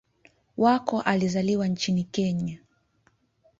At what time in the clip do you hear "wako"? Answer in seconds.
0.57-1.01